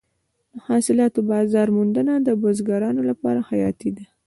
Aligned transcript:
د 0.53 0.55
حاصلاتو 0.67 1.19
بازار 1.31 1.67
موندنه 1.77 2.13
د 2.27 2.29
بزګرانو 2.41 3.01
لپاره 3.09 3.39
حیاتي 3.49 3.89
ده. 3.97 4.05